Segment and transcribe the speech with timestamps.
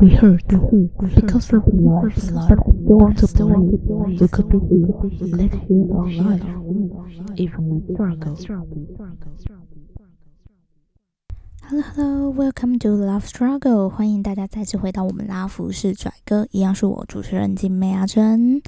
[0.00, 0.48] We hurt
[1.14, 2.14] because of love.
[2.14, 3.80] They want to believe
[4.18, 4.96] we could be here.
[5.36, 6.40] Let's hear our life,
[7.36, 8.88] even when struggle.
[11.68, 18.62] Hello Hello, welcome to Love Struggle，欢迎大家再次回到我们拉服是拽哥，一样是我主持人金妹阿珍。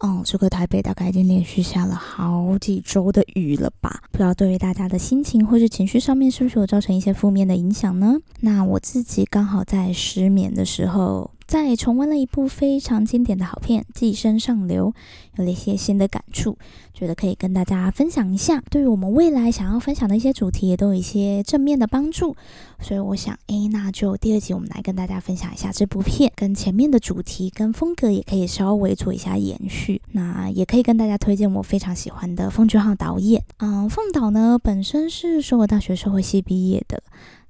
[0.00, 4.02] 哦，这个台北大概已经连续下了好几周的雨了吧？
[4.12, 8.16] 不知道对于大家的心情或是情绪上面，是不是有造成一些负面的影响呢？
[8.40, 11.30] 那我自己刚好在失眠的时候。
[11.46, 14.92] 在重温了一部非常经典的好片《寄生上流》，
[15.36, 16.58] 有了一些新的感触，
[16.92, 18.62] 觉得可以跟大家分享一下。
[18.68, 22.34] 对于我们未来想要分享的一些主题，也都有一些正面的帮助。
[22.80, 30.02] 所以我想，诶，那就第二集我们来跟大家分享一下这部片，跟前面的主题跟风格也可以稍微做一下延续。
[30.12, 33.42] 那也可以跟大家推荐我非常喜欢的奉俊昊导演。
[33.58, 37.02] 嗯，奉导呢本身是首尔大学社会系毕业的。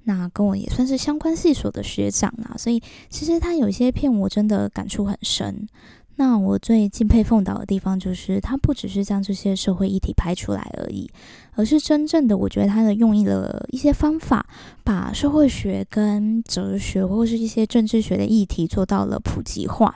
[0.09, 5.66] 那跟我也算是相关系所的学长啦，所以其实他有一些片我真的感触很深。
[6.19, 11.10] 那我最敬佩凤导的地方，就是他不只是将这些社会议题拍出来而已，
[11.54, 14.46] 而是真正的我觉得他的用意了一些方法，
[14.84, 19.95] 把社会学跟哲学或是一些政治学的议题做到了普及化。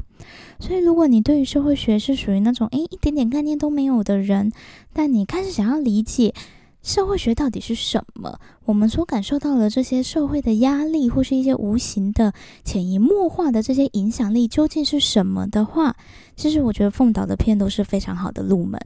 [0.59, 4.51] 所以如果你对于社会学是属于那种诶一点点概念都没有的人，
[4.93, 6.35] 但你开始想要理解。
[6.83, 8.39] 社会学到底是什么？
[8.65, 12.33] 我们所感受到的这些社会的压力，或是一些无形的、
[12.65, 15.95] 潜移默化的这些影响力，究竟是什么的话，
[16.37, 18.81] 其实我觉得凤岛的片都是非常好的入门。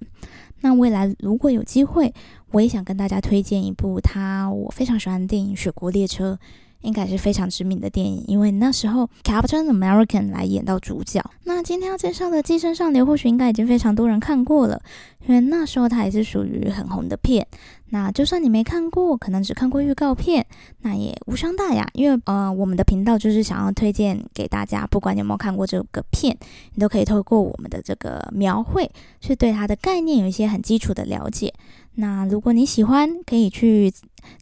[0.60, 2.12] 那未来如果有机会，
[2.50, 6.38] 我也想跟大家推荐一部他我非常喜欢的电影《雪国列车》。
[6.84, 11.22] 应该是非常知名的电影，因为那时候 Captain American 来演到主角。
[11.44, 14.80] 那今天要介绍的《寄生上流》，或许应该已经非常多人看过了，
[15.26, 17.46] 因为那时候它也是属于很红的片。
[17.90, 20.44] 那就算你没看过，可能只看过预告片，
[20.80, 26.36] 那也无伤大雅，因为呃，我们的频道就是想要推荐给大家，不管你有没有看过这个片，
[26.74, 28.90] 你都可以透过我们的这个描绘，
[29.20, 31.54] 去对它的概念有一些很基础的了解。
[31.96, 33.92] 那如果你喜欢，可以去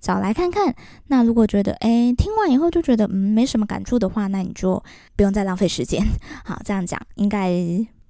[0.01, 0.75] 找来看看。
[1.09, 4.83] 那如果觉得诶听完以后就觉得嗯没什么感触的话，那你就
[5.17, 6.05] 不用再浪费时间。
[6.45, 7.51] 好，这样讲应该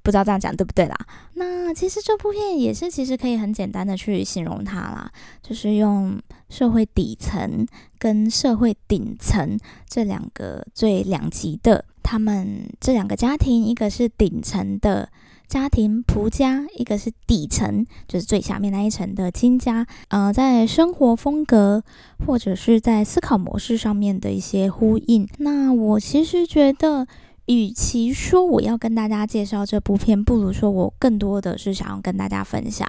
[0.02, 0.96] 不知道这样讲对不对啦？
[1.34, 5.10] 那其实这部片也是其实可以很简单的去形容它啦，
[5.42, 7.66] 就是用社会底层
[7.98, 9.58] 跟社会顶层
[9.88, 15.08] 这两个最两极的他们这两个家庭，一个是顶层的。
[15.52, 21.84] 家庭仆家，一个是底层，就是最下面那一层的亲家，呃，在生活风格
[22.26, 25.28] 或者是在思考模式上面的一些呼应。
[25.36, 27.06] 那我其实觉得，
[27.44, 32.88] 与其说我要跟大家介绍这部片，不如说我更多的是想要跟大家分享，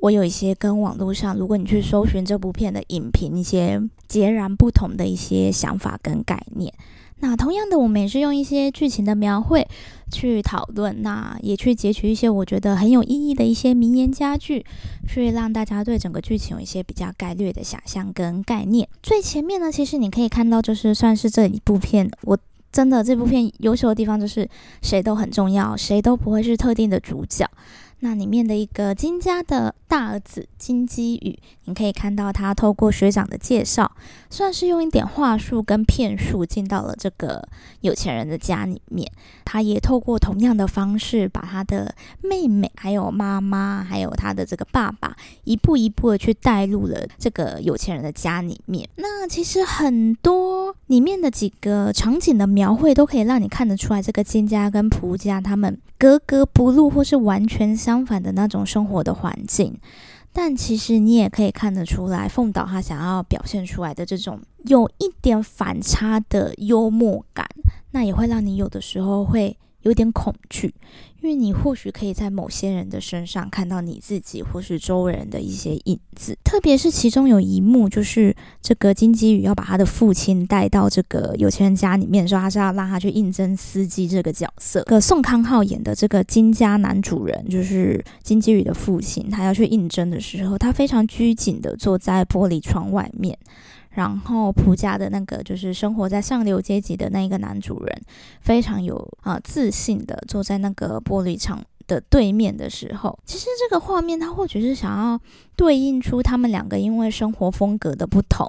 [0.00, 6.72] 我有一些跟网络上，如果你去搜寻这部片的影评，一些截然不同的一些想法跟概念。
[7.20, 9.66] 那同样的，我们也是用一些剧情的描绘
[10.12, 14.64] 去讨论，那也去截取一些我觉得很有意义的一些名言佳句，
[15.08, 18.86] 去让大家对整个剧情有一些比较概略的想象跟概念。
[19.02, 22.38] 最前面呢，其实你可以看到，就是算是这一部片，我
[22.70, 24.46] 真的这部片优秀的地方就是
[24.82, 27.50] 谁都很重要，谁都不会是特定的主角。
[28.00, 33.90] 那里面的一个金家的大儿子金基宇，你可以看到他透过学长的介绍，
[34.28, 37.48] 算是用一点话术跟骗术进到了这个
[37.80, 39.10] 有钱人的家里面。
[39.44, 48.86] 他也透过同样的方式，把他的妹妹、还有妈妈、还有他的这个爸爸，一步一步的去带入了这个有钱人的家里面。
[48.96, 57.76] 那其实很多里面的几个场景的描绘，都可以让你看得出来，这个金家跟蒲家他们格格不入，或是完全。
[57.86, 59.78] 相反的那种生活的环境，
[60.32, 67.46] 但其实你也可以看得出来，凤岛他想要表现出来的这种有一点反差的幽默感，
[67.92, 69.56] 那也会让你有的时候会。
[69.82, 70.74] 有点恐惧，
[71.26, 78.32] 因为你或许可以在某些人的身上看到你自己或是周围人的一些影子，特别是其中有一幕，就是
[78.62, 84.84] 这个金基宇要把他的父亲带到这个有钱人家里面的时候，他是要让他去应征司机这个角色。
[84.84, 93.36] 个宋康昊演的这个金家男主人，就是金基宇的父亲，他要去应征的时候，他非常拘谨的坐在玻璃窗外面。
[93.96, 98.02] 然后仆家的那个就是生活在上流阶级的那一个男主人，
[98.42, 105.18] 非常有啊自信的坐在那个玻璃厂的对面的时候，其实这个画面他或许是想要
[105.56, 108.46] 对应出他们两个因为生活风格的不同，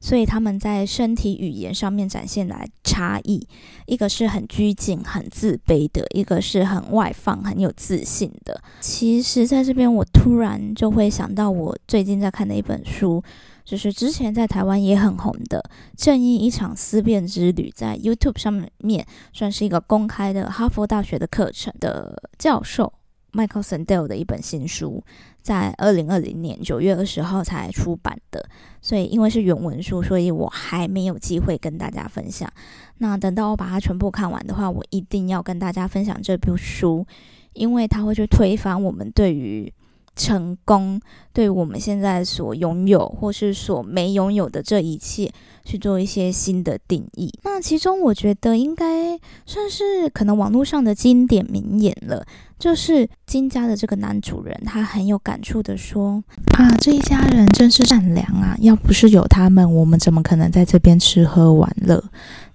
[0.00, 3.46] 所以他们在身体语言上面展现来差异，
[3.86, 8.60] 一个是很拘谨、很自卑的，一个是很外放、很有自信的。
[8.80, 13.22] 其实，在这边我突然就会想到我最近在看的一本书。
[13.70, 15.64] 就是之前在台湾也很红的
[15.96, 22.92] 《正义一场思辨之旅》，在 YouTube 上面算是一个公开的哈佛大学的课程的教授
[23.30, 25.04] Michael Sandel 的一本新书，
[25.40, 28.44] 在二零二零年九月二十号才出版的。
[28.82, 32.52] 所以因为是原文书，所以我还没有机会跟大家分享。
[32.98, 37.06] 那等到我把它全部看完的话，我一定要跟大家分享这部书，
[37.52, 39.72] 因为它会去推翻我们对于。
[40.20, 41.00] 成功
[41.32, 45.32] 对我们现在所拥有或是所没拥有的这一切
[45.64, 47.32] 去做一些新的定义。
[47.42, 52.22] 那其中我觉得应该算是可能网络上的经典名言了，
[52.58, 56.22] 就是金家的这个男主人，他很有感触的说
[56.58, 58.54] ：“啊，这一家人真是善良啊！
[58.60, 62.04] 要不是有他们，我们怎么可能在这边吃喝玩乐？”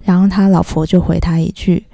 [0.03, 1.87] 然后他老婆就回他一句。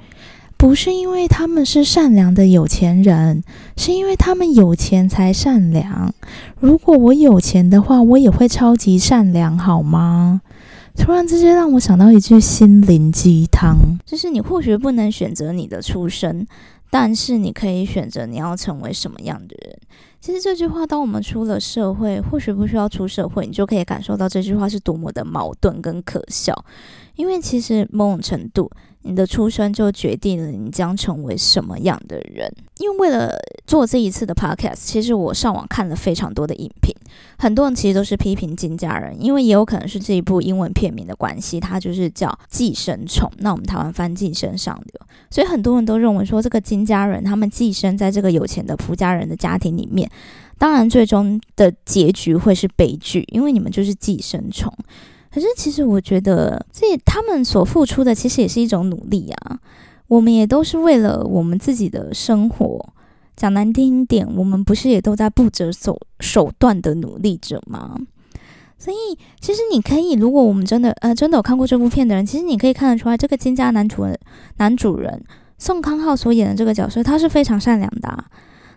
[0.62, 3.44] 不是因为他们是善良的有钱人，
[3.78, 6.13] 是因为他们有钱才善良。
[6.60, 10.42] 如果我有钱的话，我也会超级善良，好吗？
[10.96, 13.75] 突然之间让我想到一句心灵鸡汤，
[14.06, 16.46] 就是你或许不能选择你的出身，
[16.92, 19.75] 但是你可以选择你要成为什么样的人。
[20.19, 26.54] 其实这句话，当我们出了社会，或许不需要出社会，你就可以感受到这句话是多么的矛盾跟可笑。
[27.16, 28.69] 因为其实某种程度。
[29.03, 32.51] 你的出生就决定了你将成为什么样的人。
[32.80, 33.36] 因为为了
[33.68, 36.94] 做这一次的 podcast，其实我上网看了非常多的影评，
[37.38, 43.30] 很多人其实都是批评金家人，因为也有可能是这一部英文片名的关系，它就是叫《寄生虫》。
[43.38, 50.09] 那我们台湾翻《寄生上流》，所以很多人都认为说，这个金家人他们寄生在这个有钱的仆家人的家庭里面，
[50.57, 54.74] 当然最终的结局会是悲剧，因为你们就是寄生虫。
[55.33, 59.60] 可是，其实我觉得，这他们所付出的，其实也是一种努力啊。
[60.07, 62.89] 我们也都是为了我们自己的生活。
[63.38, 67.98] 讲难听一点，我们不是也都在不择手手段的努力着吗？
[68.78, 74.19] 所以，其实你可以，如果我们真的呃真的有看过这部片的人，其实你可以看得出来，这个金家男主人
[74.57, 75.24] 男主人
[75.57, 78.25] 宋康昊所演的这个角色，他是非常善良的。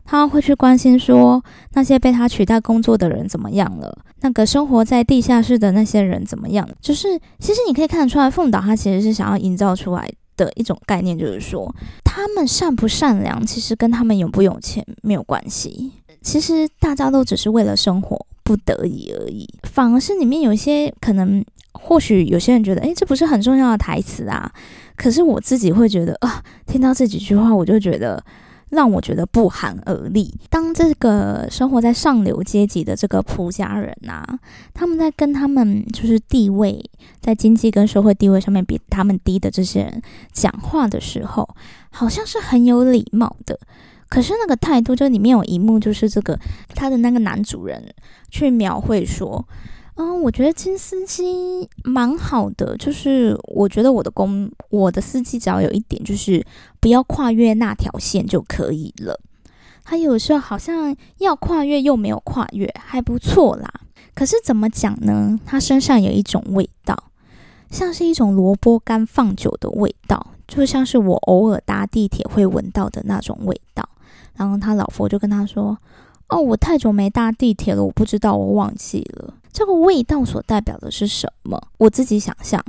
[0.05, 1.43] 他会去关心说
[1.73, 6.69] 那些被他取代工作的人怎么样了，那个生活在地下室的那些人怎么样？
[6.81, 11.75] 就是其实你可以看得出来，凤岛他其实是想要营造出来的一种概念，就是说
[12.05, 15.93] 他们善不善良，其实跟他们有不有钱没有关系。
[16.21, 19.49] 其实大家都只是为了生活不得已而已。
[19.63, 24.51] 反而是里面有一些可能，或许有些人觉得，诶，这不是很重要的台词啊。
[24.97, 28.23] 可是我自己会觉得啊，听到这几句话，我就觉得。
[28.75, 30.35] 让我觉得不寒而栗。
[30.51, 34.39] 当这个生活在上流阶级的这个仆家人啊，
[34.75, 36.85] 他们在跟他们就是地位
[37.21, 41.49] 在经济跟社会地位上面比他们低的这些人讲话的时候，
[41.91, 43.59] 好像是很有礼貌的。
[44.09, 46.39] 可是那个态度，就里面有一幕，就是这个
[46.75, 47.83] 他的那个男主人
[48.31, 49.47] 去描绘说。
[49.97, 56.45] 嗯，我觉得金司机蛮好的，就是我觉得我的工，我的司机只要有一点，就是
[56.81, 59.21] 不要跨越那条线就可以了。
[59.85, 63.71] 他有时候好像要跨越又没有跨越，还不错啦。
[64.15, 65.39] 可是怎么讲呢？
[65.45, 67.11] 他身上有一种味道，
[67.71, 73.89] 像是一种萝卜干放久的味道，就像是我偶尔搭地铁会闻到的那种味道。
[74.35, 75.79] 然后他老婆就跟他说
[76.29, 81.61] ：“哦，我太久没搭地铁了，我不知道，我忘记了。”这个味道所代表的是什么？
[81.79, 82.65] 我自己想象，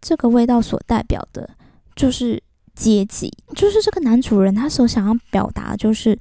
[0.00, 1.48] 这个味道所代表的
[1.96, 2.42] 就是
[2.74, 6.18] 阶级，就是这个男主人他所想要表达，就是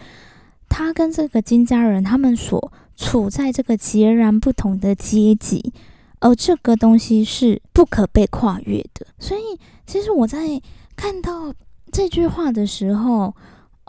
[0.70, 5.74] 他跟这个金家人他们所处在这个截然不同的阶级，
[6.20, 9.06] 而这个东西是不可被跨越的。
[9.20, 10.62] 所以，其实我在
[10.96, 11.54] 看到
[11.92, 13.36] 这句话的时候。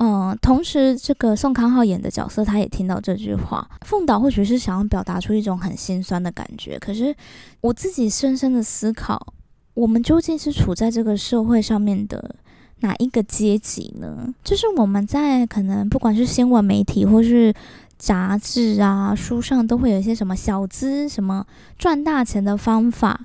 [0.00, 3.68] 嗯，同时，这个宋康昊演的角色，他也听到这句话。
[3.80, 7.12] 凤岛或许是想要表达出一种很心酸的感觉，可是
[7.60, 9.34] 我自己深深的思考，
[9.74, 12.36] 我们究竟是处在这个社会上面的
[12.78, 14.32] 哪一个阶级呢？
[14.44, 17.52] 就是我们在可能不管是新闻媒体或是
[17.96, 21.44] 杂志啊、书上，都会有一些什么小资、什么
[21.76, 23.20] 赚大钱的方法，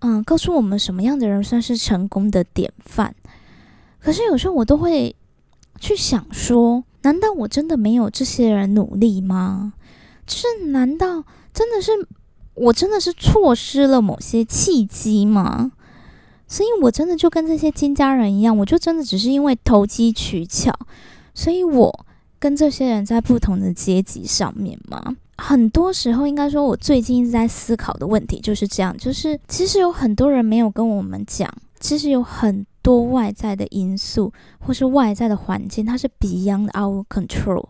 [0.00, 3.14] 嗯，告诉我们什么样的人算是成功的典范。
[3.98, 5.16] 可是有时候我都会。
[5.80, 9.72] 去想说，难道我真的没有这些人努力吗？
[10.26, 11.92] 就是难道真的是
[12.54, 15.72] 我真的是错失了某些契机吗？
[16.46, 20.72] 所以我真的就跟这些金家人一样，我就真的只是因为投机取巧，
[21.34, 22.06] 所以我
[22.38, 25.16] 跟这些人在不同的阶级上面吗？
[25.36, 31.48] 很多时候，应该说，我最近一直在思考的问题就是这样，就是其实有很多人没有跟我们讲，
[31.80, 32.66] 其实有很。
[32.88, 37.68] 多外在的因素，或是外在的环境，它是 beyond our control，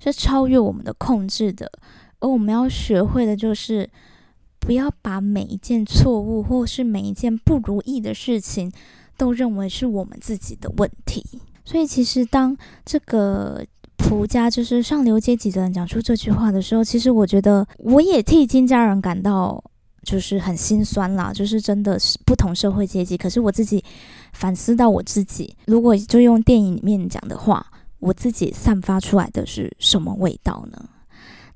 [0.00, 1.70] 是超越我们的控制的。
[2.18, 3.88] 而我们要学会的就是
[4.58, 8.72] 不要把每一件错误或是每一件不如意的事情
[9.16, 11.24] 都认为是我们自己的问题。
[11.64, 13.64] 所以，其实当这个
[13.96, 19.62] 仆家就是上流阶级的人讲出这句话的时候，其实我觉得我也替金家人感到
[20.02, 21.32] 就是很心酸啦。
[21.32, 23.84] 就是真的是不同社会阶级，可是我自己
[24.38, 27.66] 反思到我自己，如果就用电影里面讲的话，
[27.98, 30.88] 我自己散发出来的是什么味道呢？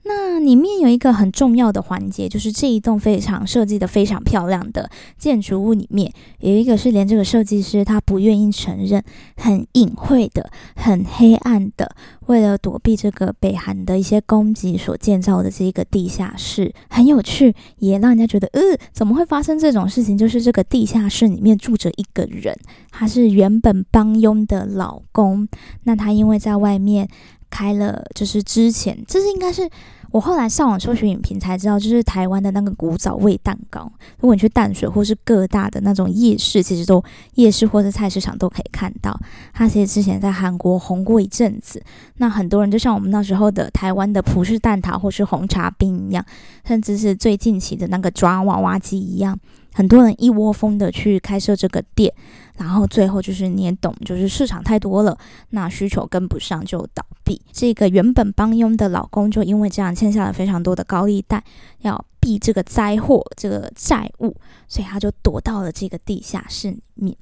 [0.05, 9.03] 那里面有一个很重要的环节，就是这一栋非常设计的非常漂亮的建筑物里面，有一个是连这个设计师他不愿意承认，
[9.37, 11.95] 很隐晦的、很黑暗的，
[12.27, 18.61] 为了躲避这个北韩的一些攻击所建造的这一个地下室，很有趣，也让人家觉得，呃，
[18.93, 20.19] 怎么会发生这种事情？
[20.19, 22.59] 就是这个地下室里面住着一个人，
[22.91, 25.47] 他是原本帮佣的老公，
[25.85, 27.09] 那他因为在外面。
[27.53, 29.69] 开了，就是之前，这是应该是
[30.11, 33.91] 我后来上网搜寻影评才知道，就是台湾的那个古早味蛋糕。
[34.21, 37.05] 如果你去淡水或是各大的那种夜市，其实都
[37.35, 39.15] 夜市或是菜市场都可以看到。
[39.53, 41.83] 它其实之前在韩国红过一阵子，
[42.17, 46.25] 那很多人就像我们那时候的台湾的葡式蛋挞或是红茶冰一样，
[46.67, 49.39] 甚至是最近期的那个抓娃娃机一样。
[49.73, 52.13] 很多人一窝蜂的去开设这个店，
[52.57, 55.17] 然后最后就是你也懂，就是市场太多了，
[55.51, 57.41] 那需求跟不上就倒闭。
[57.53, 61.43] 这个原本帮佣的老公就因为这样欠下了非常多的高利贷，
[61.81, 64.37] 要避这个灾祸、这个债务，
[64.69, 67.17] 所以他就躲到了这个地下室里面。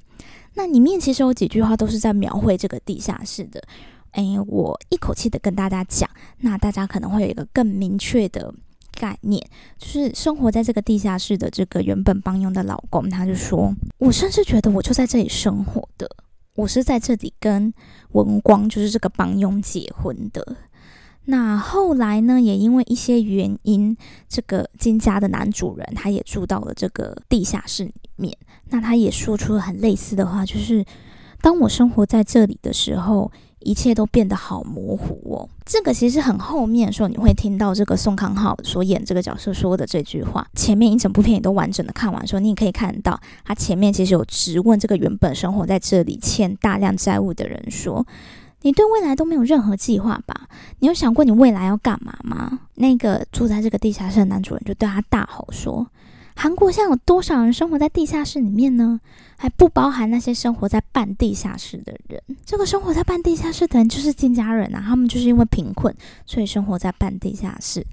[0.53, 3.63] 那里面其实有几句话都是在描绘这个地下室的。
[4.11, 8.53] 诶，我一口气的跟大家讲，那大家可能会有一个更明确的。
[8.99, 9.41] 概念
[9.77, 16.09] 就是生活在这个地下室的这个原本帮佣的老公，他就说：“我甚至觉得我就在这里生活的，
[16.55, 17.73] 我是在这里跟
[18.11, 20.55] 文光，就是这个帮佣结婚的。
[21.25, 23.95] 那后来呢，也因为一些原因，
[24.27, 28.35] 这个金家的男主人他也住到了这个地下室里面。
[28.69, 30.85] 那他也说出了很类似的话，就是
[31.41, 33.31] 当我生活在这里的时候。”
[33.61, 35.49] 一切都变得好模糊哦。
[35.65, 40.45] 这个其实很后面的时候，你会听到这个宋康昊所演这个角色说的这句话。
[40.55, 48.05] 前面一整部片你都完整的看完，说你也可以看到，他前面其实有质问这个原本生活在这里欠大量债务的人说
[48.63, 50.47] ：“你对未来都没有任何计划吧？
[50.79, 55.87] 你有想过你未来要干嘛吗？”那个住在这个地下室的男主人就对他大吼说。
[56.35, 58.99] 韩国现在有多少人生活在地下室里面呢？
[59.37, 62.21] 还不包含那些生活在半地下室的人。
[62.45, 65.91] 这个生活在半地下室的人就是金家人啊，他们就是因为贫困，
[66.27, 67.83] 所以生活在半地下室。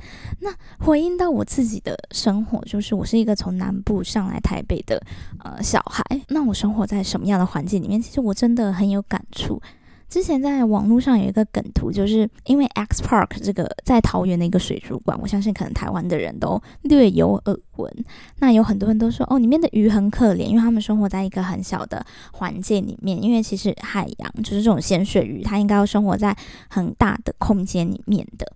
[0.40, 5.02] 那回应到我自己的生活，就是我是一个从南部上来台北的
[5.42, 6.04] 呃小孩。
[6.28, 7.99] 那我生活在什么样的环境里面？
[7.99, 9.59] 其实我真的很有感触。
[10.08, 18.04] 之前在网络上有一个梗图，就是因为 X Park 这个在桃园的一个水族馆，我相信可能台湾的人都略有耳闻。
[18.38, 23.22] 那有很多人都说，哦，里面的鱼很可怜，因为他们生活在一个很小的环境里面。
[23.22, 26.36] 因为其实海洋就是这种咸水鱼，它应该要生活在
[26.68, 28.50] 很大的空间里面的。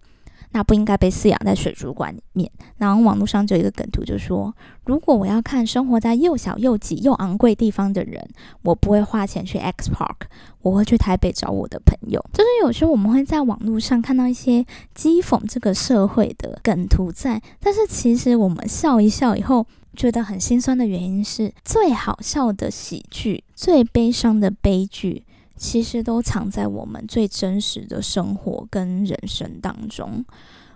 [0.52, 2.50] 那不应该被饲养在水族馆里面。
[2.78, 4.54] 然后网络上就有一个梗图，就说：
[4.84, 8.26] 如果我要看生活在又小又挤又昂贵地方的人，
[8.62, 10.26] 我不会花钱去 X Park，
[10.62, 12.24] 我会去台北找我的朋友。
[12.32, 14.64] 就是有时候我们会在网络上看到一些
[14.96, 25.24] 讥讽这个社会的梗图在，但是其实我们笑一笑以后，觉得很心酸的原因是，最好笑的喜剧，最悲伤的悲剧。
[25.62, 30.24] 其实都藏在我们最真实的生活跟人生当中。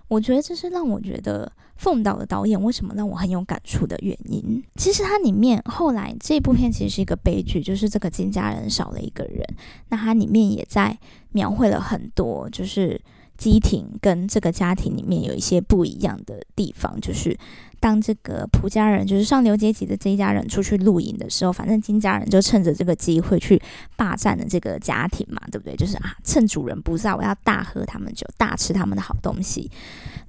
[0.07, 4.63] 我觉得这是让我觉得凤岛的导演为什么让我很有感触的原因。
[4.77, 9.45] 其实它里面后来这部片其实是一个悲剧，就是这个金家人少了一个人。
[9.89, 10.97] 那它里面也在
[11.33, 13.01] 描绘了很多，就是
[13.37, 17.37] 基廷跟这个家庭里面有一些不一样的地方，就是。
[17.79, 23.61] 当这个仆家人，就是上流阶级的这一家人出去露营的时候，反正金家人就趁着这个机会去
[23.95, 25.75] 霸占了这个家庭嘛，对不对？
[25.75, 29.69] 就是啊，趁主人不在，我要大喝他们酒，大吃他们的好东西。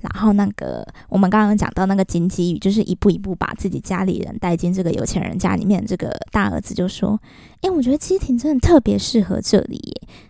[0.00, 5.84] 然后那个我们刚刚讲到那个金基宇，就是一步一步把自己家里人带进这个有钱人家里面。
[5.84, 7.20] 这个大儿子就说
[7.62, 9.80] ：“诶，我觉得基廷真的特别适合这里，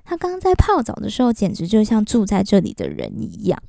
[0.04, 3.62] 他刚刚在泡澡的时候，简直就像住在这里的人一样。”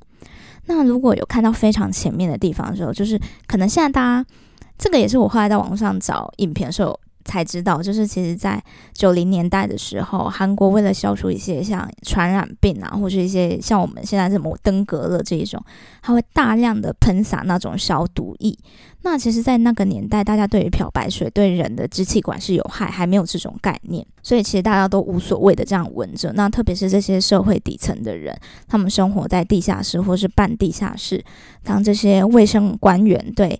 [0.66, 4.26] 那如果有看到非常前面的地方的时候，就是可能现在大家
[4.78, 8.62] 这个也是我后来在网上找影片的时候才知道，就是其实在
[8.92, 15.62] 九零年代的时候，韩国为了消除一些像传染病啊，或者一些像我们现在这么登革热这一种，
[16.02, 18.56] 它会大量的喷洒那种消毒液。
[19.02, 26.30] 那其实，在那个年代，大家对于漂白水对人的支气管是有害，还没有这种概念，所以其实大家都无所谓的这样闻着。
[26.34, 31.24] 那特别是这些社会底层的人，他们生活在地下室或是半地下室，
[31.64, 33.58] 当这些卫生官员对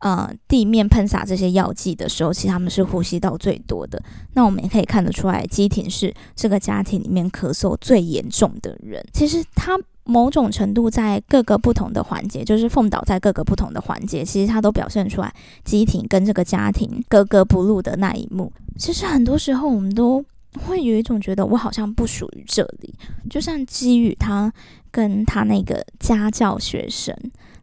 [0.00, 4.02] 呃地面喷洒这些药剂的时候，其实他们是呼吸道最多的。
[4.34, 9.04] 那我们也可以看得出来，基廷是这个家庭里面咳嗽最严重的人。
[9.12, 15.32] 其实他某种程度在各个不同的环节，就是凤岛在各个不同的环节，其实他都表现出来
[15.64, 18.52] 基廷跟这个家庭格格不入的那一幕。
[18.76, 20.24] 其实很多时候我们都
[20.64, 22.94] 会有一种觉得我好像不属于这里，
[23.28, 24.52] 就像基宇他
[24.90, 27.14] 跟他那个家教学生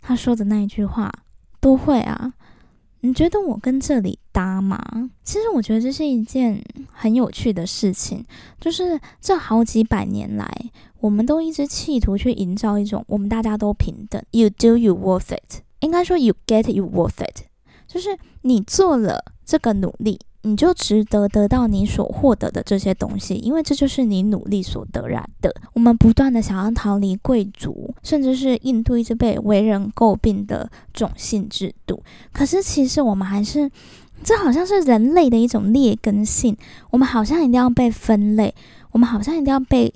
[0.01, 1.11] 他说的那一句话。
[1.67, 2.31] 都会啊，
[3.01, 4.79] 你觉得我跟这里搭吗？
[5.21, 8.23] 其实我觉得这是一件很有趣的事情，
[8.57, 10.49] 就是这好几百年来，
[11.01, 14.23] 我们都一直企图去营造一种我们大家都平等。
[14.31, 15.59] You do you worth it？
[15.81, 17.41] 应该说 you get you worth it，
[17.85, 20.21] 就是你做了这个努力。
[20.43, 25.53] 你就值得得到你所获得的这些东西，因为这就是你努力所得来的。
[25.73, 32.01] 我们不断的想要逃离贵族，甚至是印度一直被为人诟病的种姓制度，
[32.31, 33.69] 可是其实我们还是，
[34.23, 36.55] 这好像是人类的一种劣根性。
[36.91, 38.53] 我们好像一定要被分类，
[38.91, 39.93] 我们好像一定要被。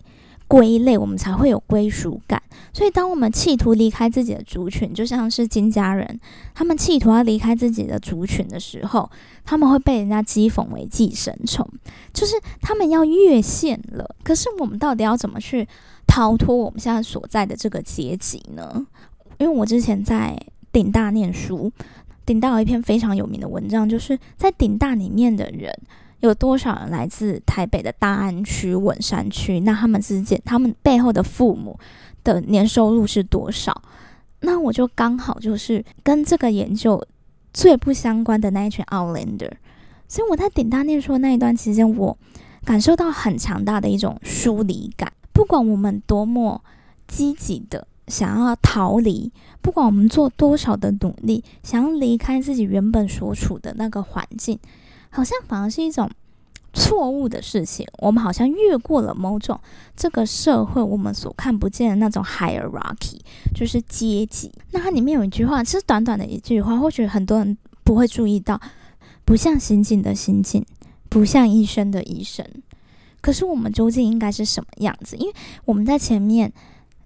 [0.48, 2.44] 归类，我们才会有归属感。
[2.74, 6.20] 所以，当我们企图离开自己的族群，就像是金家人，
[6.54, 9.10] 他们企图要离开自己的族群的时候，
[9.44, 11.68] 他们会被人家讥讽为寄生虫，
[12.14, 14.16] 就是他们要越线了。
[14.24, 15.68] 可是，我们到底要怎么去
[16.08, 18.86] 逃脱我们现在所在的这个阶级呢？
[19.38, 20.38] 因为我之前在
[20.72, 21.72] 顶大念书，
[22.26, 25.74] 顶大有一篇非常有名的文章，就是在顶大里面的人。
[26.20, 29.60] 有多少人来自台北的大安区、文山区？
[29.62, 31.80] 那他们之间，他们背后的父母
[32.24, 33.82] 的年收入是多少？
[34.42, 37.04] 那我就刚好就是跟这个研究
[37.54, 39.52] 最不相关的那一群 outlander。
[40.08, 42.18] 所以我在顶大念书的那一段期间，我
[42.66, 45.12] 感受到很强大的一种疏离感。
[45.32, 46.62] 不管我们多么
[47.08, 49.32] 积极的想要逃离，
[49.62, 54.60] 不管我们做多少的努力，想要离开自己原本所处的那个环境。
[55.10, 56.10] 好像反而是一种
[56.74, 57.86] 错误的事情。
[58.00, 59.60] 我们好像越过了某种
[59.96, 63.20] 这个社会我们所看不见的那种 hierarchy，
[63.54, 64.52] 就是阶级。
[64.72, 68.60] 那它里面有一句话，其实短短的一句话，或许很多人不会注意到，
[69.26, 70.66] 不像刑警的刑警，
[71.10, 72.46] 不像医生的医生。
[73.20, 75.16] 可是我们究竟应该是什么样子？
[75.18, 75.34] 因为
[75.66, 76.52] 我们在前面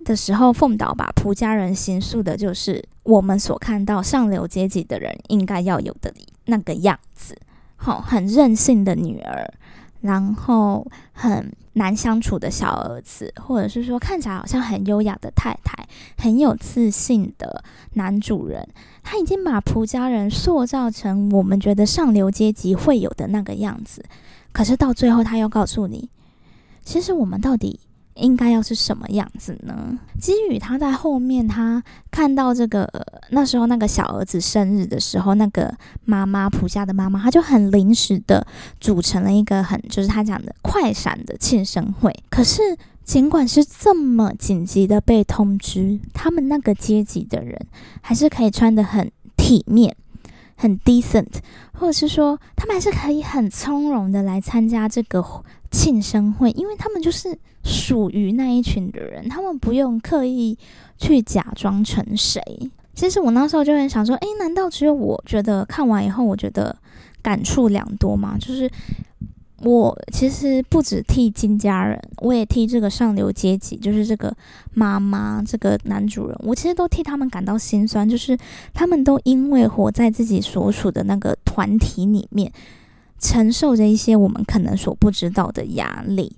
[0.05, 6.13] 的时候，凤岛把仆家人形塑的就是我们所看到上流阶级的人应该要有的
[6.45, 7.37] 那个样子。
[7.93, 9.53] 很任性的女儿，
[10.01, 18.67] 然后很难相处的小儿子，或者是说看起来好像很优雅的太太，很有自信的男主人，
[19.03, 24.03] 他已经把仆家人塑造成我们觉得上流阶级会有的那个样子。
[24.51, 26.09] 可是到最后，他又告诉你，
[26.83, 27.79] 其实我们到底。
[28.15, 29.99] 应该要是什么样子呢？
[30.19, 32.89] 基宇他在后面，他看到这个
[33.29, 35.73] 那时候那个小儿子生日的时候，那个
[36.05, 38.45] 妈妈普家的妈妈，他就很临时的
[38.79, 42.13] 组成了一个很就是他讲的快闪的庆生会。
[42.29, 42.61] 可是
[43.03, 47.59] 尽管是这么紧急的被通知，他们那个阶级的人
[48.01, 49.95] 还是可以穿的很体面、
[50.55, 51.27] 很 decent，
[51.73, 55.43] 或者是说他们还是可以很从容的来参加这个。
[55.71, 60.55] 庆生会，因为他们就是属于那一群的人，他们不用刻意
[60.97, 62.39] 去假装成谁。
[62.93, 66.73] 其实我那时候就很想说，诶，难道只有我觉得看完以后，我觉得
[67.21, 68.37] 感触良多吗？
[68.39, 68.71] 就是
[69.61, 74.33] 我其实不止替金家人，我也替这个上流阶级，就是这个
[74.73, 78.07] 妈妈、这个男主人，我其实都替他们感到心酸。
[78.07, 78.37] 就是
[78.73, 82.51] 他们都因为活在自己所属的那个团体里面。
[83.25, 86.31] 承受着一些我们可能所不知道的压力，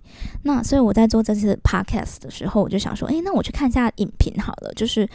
[0.44, 5.08] 那所以我在做这次 podcast 的时候，我就想说，诶，那我去看一下影评好了，就是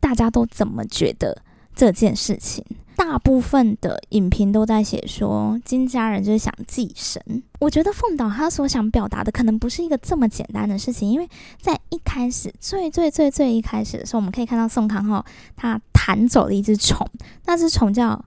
[0.00, 1.40] 大家都怎么觉得
[1.72, 2.64] 这件事情？
[2.96, 7.22] 大部分的影评都在写说，金家人就是想寄生。
[7.60, 11.28] 我觉得凤岛他所想表达的可能不是一个这么简单的事情，因为
[11.60, 15.24] 在一开始最最最最一开始的时候，我们可以看到宋康昊
[15.56, 17.06] 他弹走了一只虫，
[17.46, 18.24] 那只虫叫。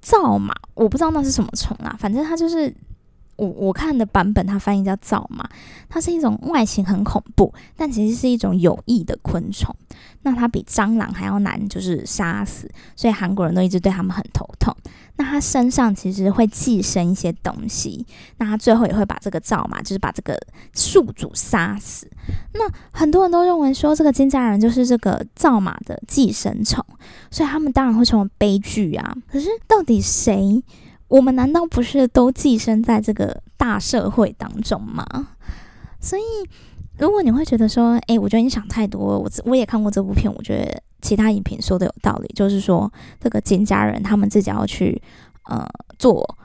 [0.00, 2.74] 造嘛，我不知道那是什么虫啊，反正它就是
[3.38, 5.48] 我我看的版本，它翻译叫造马，
[5.88, 9.74] 它是一种外形很恐怖，但其实是一种有益的昆虫。
[10.22, 14.76] 那它比蟑螂还要难，就是杀死，所以韩国人都一直对他们很头痛。
[15.16, 18.04] 那它身上其实会寄生一些东西，
[18.38, 20.36] 那它最后也会把这个造马，就是把这个
[20.74, 22.08] 宿主杀死。
[22.54, 26.84] 那很多人都认为说，这个金家人就是这个造马的寄生虫，
[27.30, 29.16] 所以他们当然会成为悲剧啊。
[29.30, 30.62] 可是到底谁？
[31.08, 35.04] 我们难道不是都寄生在这个大社会当中吗？
[36.00, 36.22] 所以。
[37.00, 45.00] 如果你会觉得说，诶，我觉得你想太多，我我也看过这部片，我觉得其他影评说的有道理，就是说这个金家人他们自己要去
[45.44, 45.64] 呃
[45.96, 46.36] 做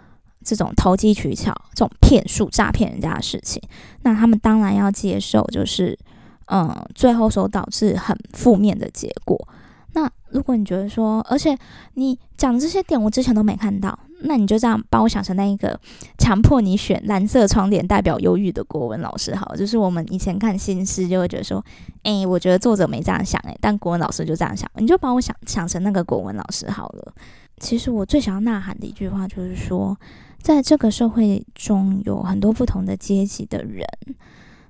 [0.44, 3.60] 这种投机取巧、这种骗术、诈骗人家的事情，
[4.04, 5.98] 那他们当然要接受，就是
[6.46, 9.48] 嗯，最后所导致很负面的结果。
[9.94, 11.58] 那如果你觉得说，而且
[11.96, 15.80] 你讲的这些点我之前都没看到，那你就这样把我想成那一个
[16.18, 21.64] 强迫你选蓝色窗帘代表忧郁的国文老师，好，就是我们以前看新诗就会觉得说，
[22.04, 27.14] 诶，我觉得作者没这样想，诶，但国文老师就这样想，你就把我想想成那个国文老师好了。
[27.58, 29.98] 其实我最想要呐喊的一句话就是说，
[30.42, 33.86] 在这个社会中有很多不同的阶级的人。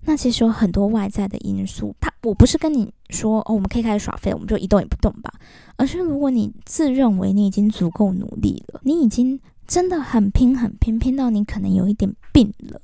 [0.05, 5.31] 那其实有很多外在的因素，他我不是跟你说哦，我们可以开始耍废，我们就一动也不动吧。
[5.75, 12.81] 而是如果你自认为你已经足够努力了，你已经真的很拼很拼，拼到你可能有一点病了，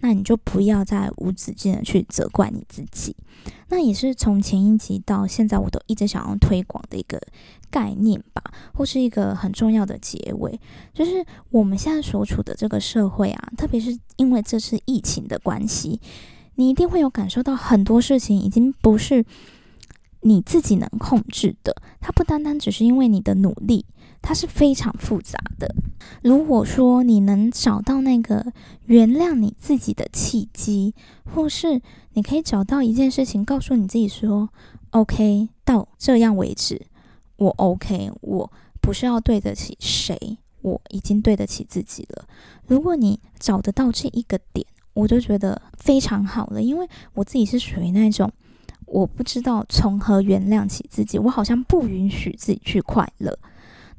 [0.00, 3.14] 那你就不要再无止境的去责怪你自己。
[3.68, 7.20] 那也是从前一集到现在，我都一直想要推广的一个
[7.70, 10.58] 概念吧，或是一个很重要的结尾，
[10.94, 16.00] 就是我们现在所处的这个社会啊，特别是因为这次疫情的关系。
[16.58, 19.24] 你一定会有感受到很多事情已经不是
[20.22, 23.86] 你自己能控制的，它不单单只是因为你的努力，
[24.20, 25.72] 它是非常复杂的。
[26.20, 28.52] 如果说你能找到那个
[28.86, 30.96] 原谅你自己的契机，
[31.32, 31.80] 或是
[32.14, 34.48] 你可以找到一件事情，告诉你自己说
[34.90, 36.86] ：“OK，到这样为止，
[37.36, 42.26] 我 OK，我不是要对得起谁，我已经对得起自己了。”
[42.66, 44.66] 如果你找得到这一个点，
[44.98, 48.28] 我就觉得非常好了，因为我自己是属于那种
[48.84, 53.38] 我不知道从何原谅起自己，我好像不允许自己去快乐。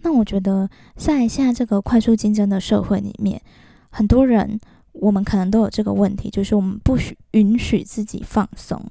[0.02, 3.42] 那我觉得在现在这个快速竞争的社会里面，
[3.90, 4.60] 很多人
[4.92, 8.84] 我们可能都有这个问题，就是我们不许允许自己放松，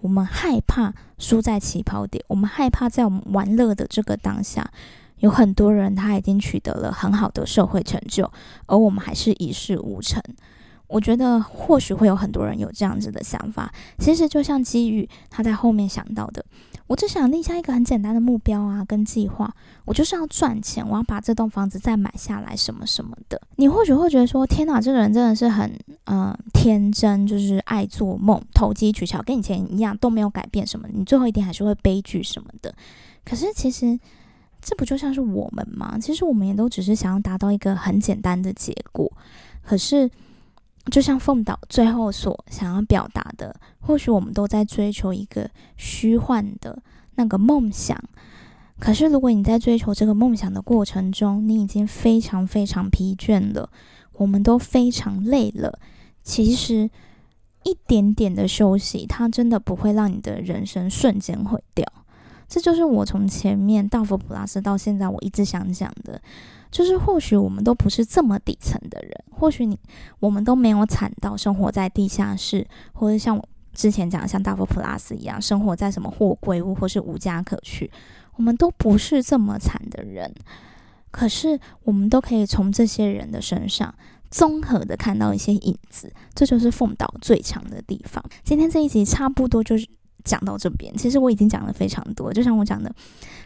[0.00, 4.70] 我们害怕输在起跑点，我们害怕在我们玩乐的这个当下，
[5.18, 8.32] 有很多人他已经取得了很好的社会成就，
[8.64, 10.22] 而我们还是一事无成。
[10.90, 16.44] 我觉得或许会有很多人有这样子的想法，其实就像机遇他在后面想到的，
[16.88, 23.40] 我只想立下一个很简单的目标啊，跟计划，我就是要赚钱，我要把这栋房子再买下来，什么什么的。
[23.54, 25.72] 你或许会觉得说，天哪，这个人真的是很
[26.06, 32.74] 嗯天真，就是爱做梦、投机取巧，跟以前一样都没有改变什么，你最后一定还是会悲剧什么的。
[33.24, 33.96] 可是其实
[34.60, 35.96] 这不就像是我们吗？
[36.00, 39.08] 其实我们也都只是想要达到一个很简单的结果，
[39.62, 40.10] 可是。
[40.90, 46.82] 就像凤岛最后所想要表达的，或许我们都在追求一个虚幻的
[47.14, 47.96] 那个梦想。
[48.78, 53.70] 可是，如果你在追求这个梦想的过程中，你已经非常非常疲倦了，
[54.14, 55.78] 我们都非常累了。
[56.22, 56.90] 其实，
[57.62, 61.86] 一点点的休息，它真的不会让你的人生瞬间毁掉。
[62.48, 66.20] 这就是我从前面道佛普拉斯到现在，我一直想讲的。
[66.70, 69.78] 就是或许我们都不是这么底层的人，或许你
[70.20, 77.90] 我们都没有惨到生活在地下室，或者像我之前讲的像大佛普拉斯一样生活在什么货柜屋或是无家可去，
[78.36, 80.32] 我们都不是这么惨的人。
[81.10, 83.92] 可是我们都可以从这些人的身上
[84.30, 88.24] 综合的看到一些影子，这就是凤岛最强的地方。
[88.44, 89.86] 今天这一集差不多就是。
[90.24, 92.32] 讲到这边，其实我已经讲了非常多。
[92.32, 92.92] 就像我讲的，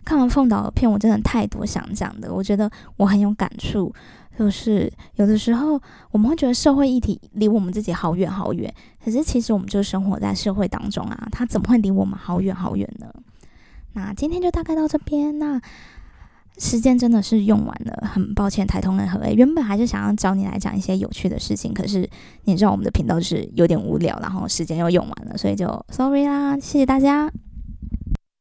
[0.04, 2.32] 看完凤岛的片，我真的太多想讲的。
[2.32, 3.92] 我觉得我很有感触，
[4.38, 8.72] 就是有的时候我们会觉得社会议题离我们自己好远好远，
[9.04, 13.06] 可是其实我们就生活在社会当中啊，它怎么会离我们好远好远呢？
[13.92, 15.38] 那今天就大概到这边。
[15.38, 15.60] 那。
[16.58, 22.08] 时间真的是用完了，很抱歉，台通人和 A 原本还是想要找你来讲一些有趣的事情，可是
[22.44, 27.30] 你知道我们的频道就是有点无聊，然后时间又用完了，所以就 sorry 啦，谢谢大家。